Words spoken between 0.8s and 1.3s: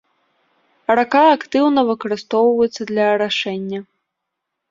Рака